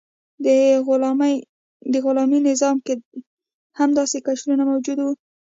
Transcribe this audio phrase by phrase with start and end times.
[1.91, 2.93] په غلامي نظام کې
[3.79, 5.11] هم داسې اقشار موجود وو.